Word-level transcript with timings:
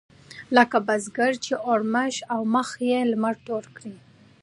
لکه 0.55 0.77
بزګر 0.87 1.33
چې 1.45 1.53
اورمېږ 1.67 2.15
او 2.33 2.41
مخ 2.53 2.69
يې 2.89 2.99
لمر 3.11 3.35
تور 3.45 3.63
کړي. 3.75 3.95